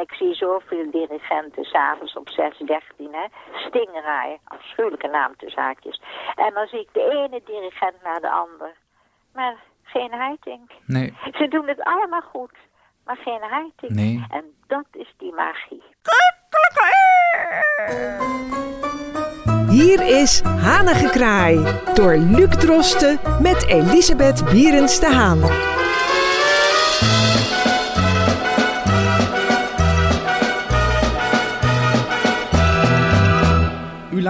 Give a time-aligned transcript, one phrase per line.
[0.00, 3.26] Ik zie zoveel dirigenten s'avonds op 613, hè.
[3.52, 6.02] Stingray, afschuwelijke naam te zaakjes.
[6.34, 8.72] En dan zie ik de ene dirigent naar de ander.
[9.34, 10.70] Maar geen Heiting.
[10.86, 11.14] Nee.
[11.32, 12.56] Ze doen het allemaal goed,
[13.04, 13.92] maar geen Heiting.
[13.92, 14.24] Nee.
[14.30, 15.82] En dat is die magie.
[19.68, 25.40] Hier is Hanengekraai door Luc Drosten met Elisabeth Bierens de Haan.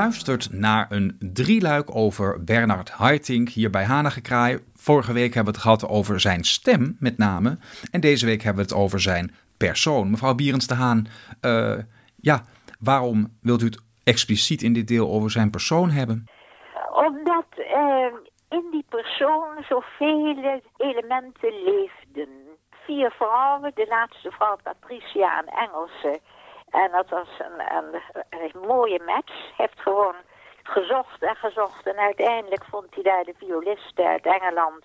[0.01, 4.59] Luistert naar een drieluik over Bernard Haitink hier bij Hanengekraai.
[4.75, 7.59] Vorige week hebben we het gehad over zijn stem met name.
[7.91, 10.11] En deze week hebben we het over zijn persoon.
[10.11, 11.07] Mevrouw Bierens de Haan,
[11.41, 11.79] eh,
[12.17, 12.41] ja,
[12.79, 16.25] waarom wilt u het expliciet in dit deel over zijn persoon hebben?
[16.93, 18.13] Omdat eh,
[18.49, 22.29] in die persoon zoveel elementen leefden.
[22.85, 26.21] Vier vrouwen, de laatste vrouw Patricia, een Engelse.
[26.71, 29.57] En dat was een, een, een mooie match.
[29.57, 30.15] Heeft gewoon
[30.63, 31.87] gezocht en gezocht.
[31.87, 34.85] En uiteindelijk vond hij daar de violist uit Engeland.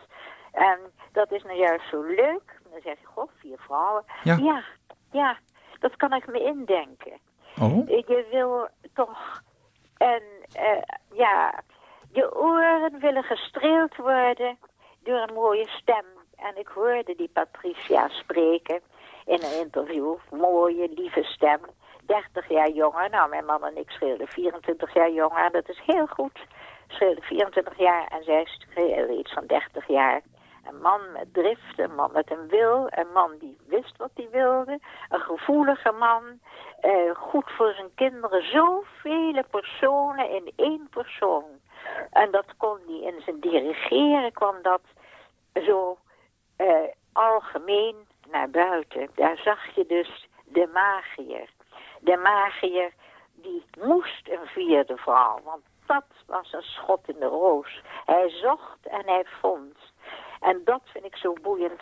[0.51, 0.79] En
[1.11, 2.59] dat is nou juist zo leuk.
[2.71, 4.03] Dan zeg je, goh, vier vrouwen.
[4.23, 4.35] Ja.
[4.35, 4.63] ja,
[5.11, 5.37] ja,
[5.79, 7.19] dat kan ik me indenken.
[7.61, 9.41] Oh, Je wil toch
[9.97, 10.81] een, eh,
[11.13, 11.59] ja,
[12.11, 14.57] je oren willen gestreeld worden
[15.03, 16.05] door een mooie stem.
[16.35, 18.81] En ik hoorde die Patricia spreken
[19.25, 20.15] in een interview.
[20.31, 21.59] Mooie, lieve stem.
[22.05, 23.09] 30 jaar jonger.
[23.09, 25.51] Nou, mijn man en ik scheelden 24 jaar jonger.
[25.51, 26.39] Dat is heel goed.
[26.87, 30.21] Scheelden 24 jaar en zij scheelden iets van 30 jaar.
[30.63, 34.27] Een man met drift, een man met een wil, een man die wist wat hij
[34.31, 36.39] wilde, een gevoelige man,
[36.79, 38.49] eh, goed voor zijn kinderen.
[38.49, 41.45] Zoveel personen in één persoon.
[42.11, 44.81] En dat kon hij in zijn dirigeren, kwam dat
[45.53, 45.97] zo
[46.55, 46.67] eh,
[47.13, 47.95] algemeen
[48.31, 49.09] naar buiten.
[49.15, 51.49] Daar zag je dus de magier.
[51.99, 52.93] De magier
[53.33, 57.81] die moest een vierde vrouw, want dat was een schot in de roos.
[58.05, 59.77] Hij zocht en hij vond.
[60.39, 61.81] En dat vind ik zo boeiend.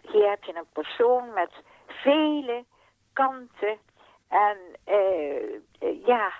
[0.00, 1.50] Hier heb je een persoon met
[1.86, 2.64] vele
[3.12, 3.78] kanten.
[4.28, 6.32] En eh, eh, ja,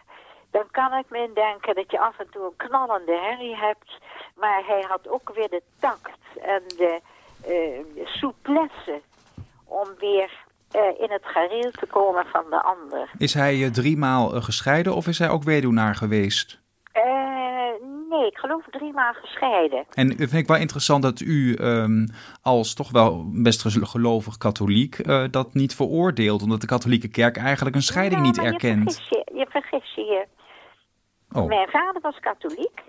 [0.51, 3.99] dan kan ik me indenken dat je af en toe een knallende herrie hebt.
[4.35, 7.01] Maar hij had ook weer de tact en de
[7.45, 9.03] eh, souplesse
[9.71, 10.31] om weer
[10.71, 13.11] eh, in het gareel te komen van de ander.
[13.19, 16.59] is hij eh, driemaal eh, gescheiden of is hij ook weduwnaar geweest?
[18.09, 19.85] Nee, ik geloof driemaal gescheiden.
[19.95, 22.07] En vind ik wel interessant dat u ehm,
[22.43, 26.43] als toch wel best gel- gelovig katholiek dat niet veroordeelt.
[26.43, 28.91] Omdat de katholieke kerk eigenlijk een scheiding niet erkent.
[28.91, 30.27] Je vergis je, je vergis je.
[31.33, 32.81] Oh, Mijn vader was katholiek.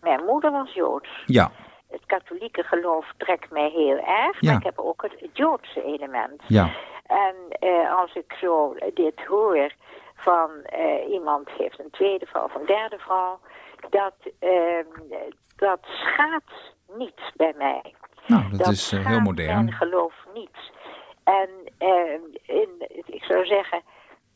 [0.00, 1.08] Mijn moeder was Joods.
[1.26, 1.50] ja,
[1.90, 4.40] Het katholieke geloof trekt mij heel erg.
[4.40, 4.50] Ja.
[4.50, 6.42] Maar ik heb ook het Joodse element.
[6.46, 6.70] ja,
[7.06, 9.72] En eh, als ik zo dit hoor
[10.14, 13.40] van eh, iemand heeft een tweede vrouw of een derde vrouw,
[13.90, 14.84] dat, ehm,
[15.56, 17.94] dat schaadt niet bij mij.
[18.26, 19.64] nou dat is eh, heel modern.
[19.64, 20.70] mijn geloof niet.
[21.24, 23.82] En ehm, in, ik zou zeggen,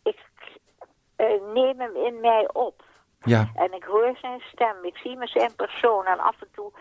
[0.03, 0.19] ik
[1.55, 2.83] neem hem in mij op.
[3.25, 6.73] Ja, En ik hoor zijn stem, ik zie me zijn persoon en af en toe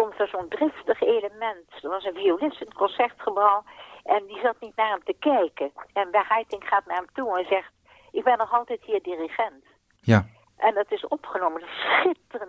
[0.00, 1.66] komt er zo'n driftig element.
[1.82, 3.64] Er was een violist in het concertgebouw
[4.04, 5.72] en die zat niet naar hem te kijken.
[5.92, 7.72] En Heiting gaat naar hem toe en zegt,
[8.12, 9.64] ik ben nog altijd hier dirigent.
[10.00, 11.60] ja, En dat is opgenomen,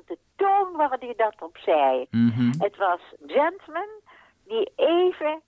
[0.06, 2.08] de toon waar hij dat op zei.
[2.12, 3.90] mhm, Het was Gentleman
[4.46, 5.42] die even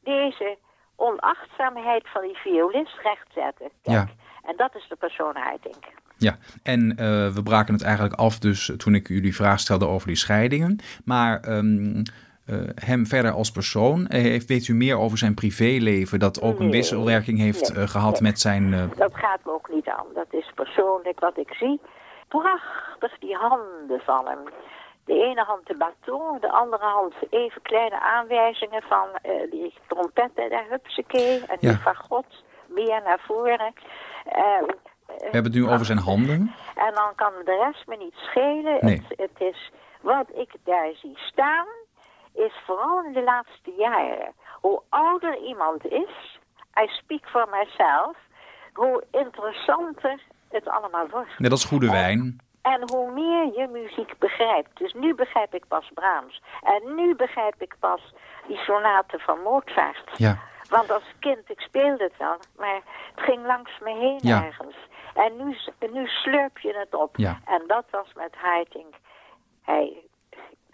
[0.00, 0.58] deze
[0.96, 3.70] onachtzaamheid van die violist rechtzette.
[3.82, 4.06] Kijk, Ja.
[4.42, 5.76] En dat is de persoon Heiting.
[6.24, 6.36] Ja.
[6.62, 10.06] En eh, we braken het eigenlijk af dus toen ik u die vraag stelde over
[10.06, 10.78] die scheidingen.
[11.04, 12.02] Maar ehm,
[12.46, 16.60] eh, hem verder als persoon, eh, heeft, weet u meer over zijn privéleven dat ook
[16.60, 18.30] een wisselwerking heeft nee, eh, gehad nee.
[18.30, 18.90] met zijn...
[18.96, 20.06] Dat gaat me ook niet aan.
[20.14, 21.80] Dat is persoonlijk wat ik zie.
[22.28, 24.38] Prachtig die handen van hem.
[25.04, 29.06] De ene hand de baton, de andere hand even kleine aanwijzingen van
[29.50, 31.76] die trompetten, daar hupsakee, en die Ja.
[31.76, 33.72] fagot, meer naar voren.
[35.06, 36.54] Eh, we hebben het nu over zijn handen.
[36.74, 38.78] en dan kan de rest me niet schelen.
[38.80, 39.02] Nee.
[39.08, 39.70] Het, het is,
[40.00, 41.66] wat ik daar zie staan,
[42.34, 44.32] is vooral in de laatste jaren.
[44.60, 46.38] Hoe ouder iemand is,
[46.82, 48.16] I speak for myself,
[48.72, 51.38] hoe interessanter het allemaal wordt.
[51.38, 52.40] Net als goede wijn.
[52.62, 54.78] En hoe meer je muziek begrijpt.
[54.78, 56.42] Dus nu begrijp ik pas Brahms.
[56.62, 58.14] En nu begrijp ik pas
[58.46, 60.10] die sonaten van Mozart.
[60.16, 60.38] Ja,
[60.68, 62.80] Want als kind, ik speelde het wel, maar
[63.14, 64.44] het ging langs me heen Ja.
[64.44, 64.76] ergens.
[65.14, 65.56] En nu,
[65.92, 67.16] nu slurp je het op.
[67.16, 67.40] Ja.
[67.44, 68.94] En dat was met Haitink.
[69.62, 70.02] Hij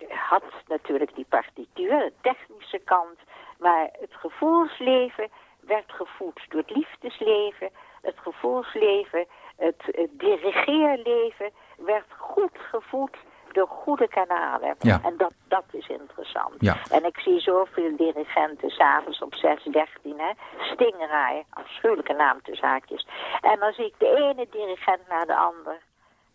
[0.08, 3.18] had natuurlijk die partituur, de technische kant,
[3.58, 5.28] maar het gevoelsleven
[5.60, 7.70] werd gevoed door het liefdesleven,
[8.02, 9.26] het gevoelsleven,
[9.56, 13.16] het, het dirigeerleven werd goed gevoed
[13.52, 14.74] door goede kanalen.
[14.78, 15.00] Ja.
[15.02, 16.54] En dat, dat is interessant.
[16.58, 16.76] Ja.
[16.90, 17.04] En
[17.50, 20.32] zoveel dirigenten s'avonds op 6.13, hè.
[20.72, 23.06] Stingray, afschuwelijke naam te zaakjes.
[23.40, 25.78] En dan zie ik de ene dirigent naar de ander.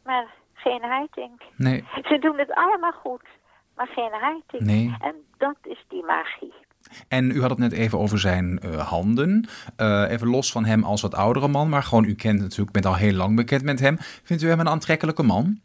[0.04, 1.42] Maar geen Haitink.
[1.56, 3.28] Nee, Ze doen het allemaal goed,
[3.76, 4.62] maar geen Haitink.
[4.62, 4.96] Nee.
[5.02, 6.54] En dat is die magie.
[7.08, 9.48] En u had het net even over zijn eh, handen.
[9.78, 12.86] Eh, even los van hem als wat oudere man, maar gewoon u kent natuurlijk, bent
[12.86, 13.98] al heel lang bekend met hem.
[14.00, 15.60] Vindt u hem een aantrekkelijke man?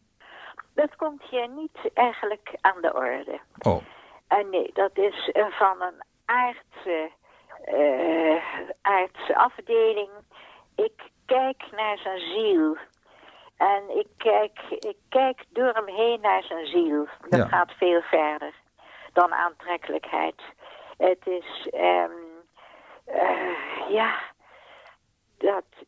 [0.74, 3.40] Dat komt hier niet eigenlijk aan de orde.
[3.58, 3.82] Oh,
[4.30, 7.10] En nee, dat is eh, van een aardse,
[7.64, 8.42] eh,
[8.82, 10.10] aardse afdeling.
[10.76, 12.76] Ik kijk naar zijn ziel.
[13.56, 17.06] En ik kijk, ik kijk door hem heen naar zijn ziel.
[17.28, 17.46] Dat Ja.
[17.46, 18.54] gaat veel verder
[19.12, 20.42] dan aantrekkelijkheid.
[20.98, 22.04] Het is, eh,
[23.88, 24.18] ja,
[25.38, 25.84] dat, eh,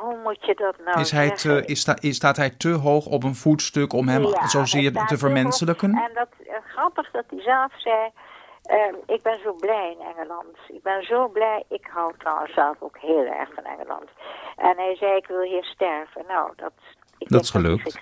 [0.00, 3.06] hoe moet je dat nou is hij te, is sta, is, staat hij te hoog
[3.06, 5.90] op een voetstuk om hem Ja, zozeer te vermenselijken?
[5.90, 8.10] En dat, eh, grappig dat hij zelf zei,
[8.62, 10.56] ehm, ik ben zo blij in Engeland.
[10.68, 14.08] Ik ben zo blij, ik hou trouwens zelf ook heel erg van Engeland.
[14.56, 16.24] En hij zei, ik wil hier sterven.
[16.28, 16.72] Nou, dat,
[17.18, 18.00] ik Dat is gelukt.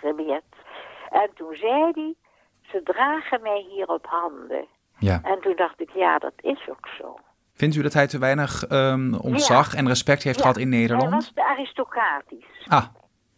[1.10, 2.14] En toen zei hij,
[2.62, 4.66] ze dragen mij hier op handen.
[4.98, 5.20] Ja.
[5.22, 7.18] En toen dacht ik, ja, dat is ook zo.
[7.58, 10.80] Vindt u dat hij te weinig ehm, ontzag en respect heeft Ja, gehad in Hij
[10.80, 11.10] Nederland?
[11.10, 12.66] was te aristocratisch.
[12.68, 12.84] Ah,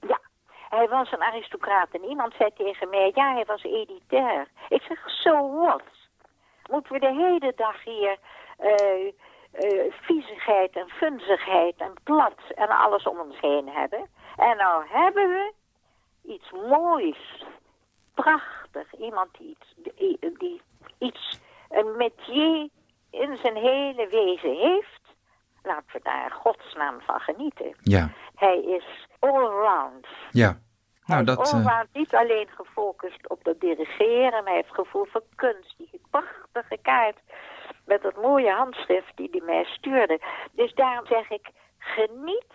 [0.08, 0.20] Ja,
[0.68, 1.88] hij was een aristocraat.
[1.92, 4.46] En iemand zei tegen mij, ja, hij was elitair.
[4.68, 5.82] Ik zeg, so what?
[6.70, 8.16] Moeten we de hele dag hier
[8.58, 9.12] eh
[9.52, 14.06] eh, viezigheid en funzigheid en plat en alles om ons heen hebben?
[14.36, 15.52] En nou hebben we
[16.22, 17.44] iets moois,
[18.14, 18.94] prachtig.
[18.98, 20.60] Iemand die iets, die, die
[20.98, 21.40] iets,
[21.70, 22.68] een métier
[23.10, 25.00] in zijn hele wezen heeft.
[25.62, 27.76] Laten we daar godsnaam van genieten.
[27.80, 28.10] ja.
[28.34, 30.06] Hij is allround.
[30.30, 30.58] Ja.
[31.04, 31.46] Nou, hij dat...
[31.46, 35.74] is allround niet alleen gefocust op dat dirigeren, maar hij heeft gevoel voor kunst.
[35.78, 37.18] Die prachtige kaart
[37.84, 40.20] met dat mooie handschrift die hij mij stuurde.
[40.52, 42.52] Dus daarom zeg ik, geniet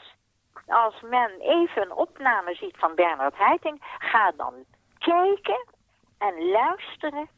[0.68, 3.84] als men even een opname ziet van Bernard Haitink.
[3.98, 4.54] Ga dan
[4.98, 5.66] kijken
[6.18, 7.30] en luisteren.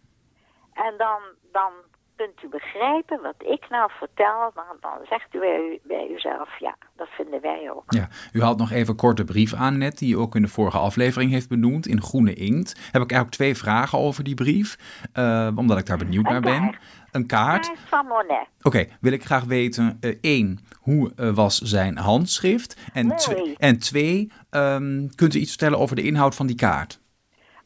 [0.73, 1.21] En dan,
[1.51, 1.71] dan
[2.17, 4.51] kunt u begrijpen wat ik nou vertel.
[4.53, 5.39] Dan, dan zegt u
[5.83, 7.83] bij, uzelf, ja, dat vinden wij ook.
[7.87, 10.47] Ja, u haalt nog even kort de brief aan net, die u ook in de
[10.47, 12.69] vorige aflevering heeft benoemd, in groene inkt.
[12.91, 14.77] Heb ik eigenlijk twee vragen over die brief,
[15.13, 16.75] eh, omdat ik daar benieuwd naar ben.
[17.11, 17.65] Een kaart.
[17.65, 18.47] Kaart van Monet.
[18.61, 22.91] Oké, wil ik graag weten, eh, één, hoe eh, was zijn handschrift?
[22.93, 23.15] En,
[23.57, 26.99] en twee, ehm, kunt u iets vertellen over de inhoud van die kaart?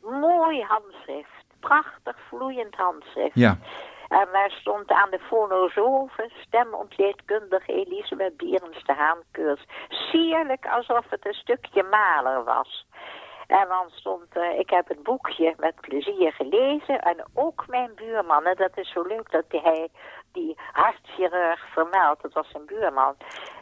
[0.01, 1.29] Mooi handschrift.
[1.59, 3.31] Prachtig vloeiend handschrift.
[3.33, 3.57] Ja,
[4.19, 9.65] En daar stond aan de fonosofe, stemontleedkundige Elisabeth Bierens de Haankeurs.
[9.89, 12.85] Sierlijk alsof het een stukje maler was.
[13.47, 17.01] En dan stond, eh, ik heb het boekje met plezier gelezen.
[17.01, 19.87] En ook mijn buurman, en dat is zo leuk dat hij
[20.31, 22.21] die hartchirurg vermeldt.
[22.21, 23.15] Dat was zijn buurman.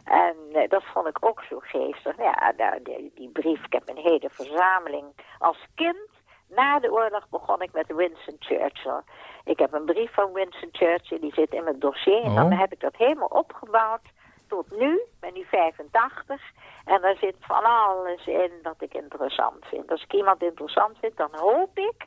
[0.04, 2.16] En eh, dat vond ik ook zo geestig.
[2.16, 2.82] Ja, nou,
[3.14, 5.06] die brief, ik heb een hele verzameling.
[5.38, 6.09] Als kind,
[6.50, 9.00] na de oorlog, begon ik met Winston Churchill.
[9.44, 12.22] Ik heb een brief van Winston Churchill, die zit in mijn dossier.
[12.22, 12.58] En dan Oh.
[12.60, 14.00] heb ik dat helemaal opgebouwd
[14.48, 14.92] tot nu.
[14.94, 16.42] Ik ben nu 85.
[16.84, 19.90] En daar zit van alles in dat ik interessant vind.
[19.90, 22.06] Als ik iemand interessant vind, dan hoop ik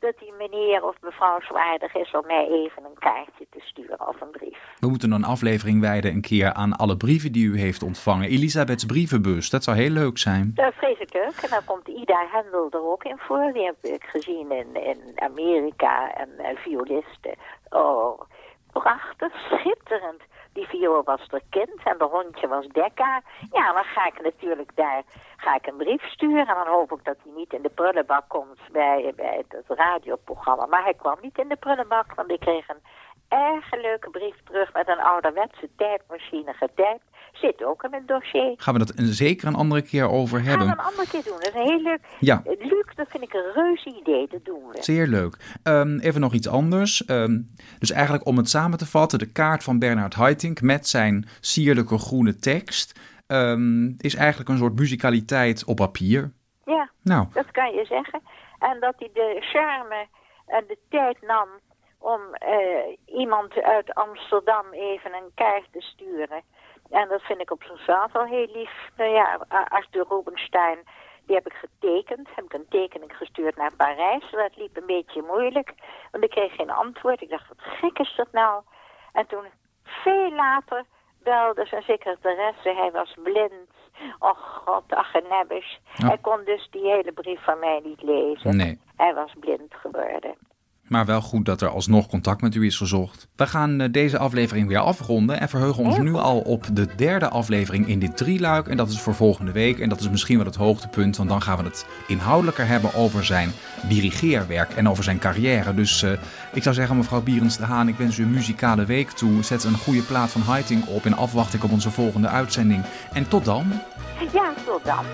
[0.00, 4.20] dat die meneer of mevrouw zwaardig is om mij even een kaartje te sturen of
[4.20, 4.58] een brief.
[4.78, 8.28] we moeten een aflevering wijden een keer aan alle brieven die u heeft ontvangen.
[8.28, 10.52] Elisabeths brievenbus, dat zou heel leuk zijn.
[10.54, 11.36] Dat is vreselijk leuk.
[11.42, 13.52] En dan komt Ida Hendel er ook in voor.
[13.52, 16.14] Die heb ik gezien in, in Amerika.
[16.14, 17.34] En eh, violisten.
[17.68, 18.20] Oh,
[18.72, 20.22] prachtig, schitterend.
[20.58, 23.22] Die viool was er kind en de hondje was Dekka.
[23.50, 25.02] Ja, dan ga ik natuurlijk daar
[25.36, 26.46] ga ik een brief sturen.
[26.46, 30.66] En dan hoop ik dat hij niet in de prullenbak komt bij, bij het radioprogramma.
[30.66, 32.82] Maar hij kwam niet in de prullenbak, want ik kreeg een
[33.28, 37.02] erg leuke brief terug met een ouderwetse tijdmachine getypt.
[37.32, 38.54] Zit ook in mijn dossier.
[38.56, 40.68] Gaan we dat een, zeker een andere keer over Gaan we hebben?
[40.78, 41.32] een andere keer doen.
[41.40, 42.00] Dat is een heel leuk.
[42.20, 42.42] Ja.
[42.44, 44.26] Eh, Luc, dat vind ik een reuze idee.
[44.30, 44.82] Dat doen we.
[44.82, 45.58] Zeer leuk.
[45.62, 47.04] Ehm, even nog iets anders.
[47.04, 47.40] Ehm,
[47.78, 51.98] dus eigenlijk om het samen te vatten, de kaart van Bernard Haitink met zijn sierlijke
[51.98, 56.32] groene tekst ehm, is eigenlijk een soort muzikaliteit op papier.
[56.64, 58.20] Ja, Nou, dat kan je zeggen.
[58.58, 60.06] En dat hij de charme
[60.46, 61.48] en de tijd nam
[61.98, 66.42] om eh, iemand uit Amsterdam even een kaart te sturen.
[66.90, 68.90] En dat vind ik op zichzelf al heel lief.
[68.96, 70.78] Nou ja, Arthur Rubinstein,
[71.26, 72.28] die heb ik getekend.
[72.34, 74.30] Heb ik een tekening gestuurd naar Parijs.
[74.30, 75.74] Dat liep een beetje moeilijk,
[76.10, 77.20] want ik kreeg geen antwoord.
[77.20, 78.62] Ik dacht, wat gek is dat nou?
[79.12, 79.44] En toen,
[79.82, 80.84] veel later,
[81.22, 83.70] belde zijn secretaresse, hij was blind.
[84.18, 85.80] Och god, ach en nebbes.
[85.92, 88.56] Hij kon dus die hele brief van mij niet lezen.
[88.56, 88.80] Nee.
[88.96, 90.34] Hij was blind geworden.
[90.88, 93.28] Maar wel goed dat er alsnog contact met u is gezocht.
[93.36, 97.28] We gaan eh, deze aflevering weer afronden en verheugen ons nu al op de derde
[97.28, 98.68] aflevering in dit drieluik.
[98.68, 99.78] En dat is voor volgende week.
[99.78, 103.24] En dat is misschien wel het hoogtepunt, want dan gaan we het inhoudelijker hebben over
[103.24, 103.50] zijn
[103.88, 105.74] dirigeerwerk en over zijn carrière.
[105.74, 106.12] Dus uh,
[106.52, 109.42] ik zou zeggen, mevrouw Bierens de Haan, ik wens u een muzikale week toe.
[109.42, 112.84] Zet een goede plaat van Heiting op en afwacht ik op onze volgende uitzending.
[113.12, 113.72] En tot dan.
[114.32, 115.04] Ja, tot dan.